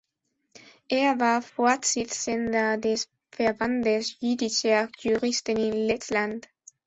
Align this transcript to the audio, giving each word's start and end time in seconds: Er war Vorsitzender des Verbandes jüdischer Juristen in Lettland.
Er 0.89 1.19
war 1.19 1.43
Vorsitzender 1.43 2.77
des 2.79 3.07
Verbandes 3.31 4.17
jüdischer 4.19 4.89
Juristen 4.97 5.57
in 5.57 5.73
Lettland. 5.73 6.47